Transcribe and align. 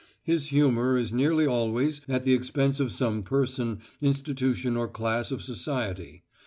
His 0.23 0.47
humour 0.47 0.97
is 0.97 1.13
nearly 1.13 1.45
always 1.45 2.01
at 2.09 2.23
the 2.23 2.33
expense 2.33 2.79
of 2.79 2.91
some 2.91 3.21
person, 3.21 3.81
institution 4.01 4.75
or 4.75 4.87
class 4.87 5.29
of 5.29 5.43
society. 5.43 6.23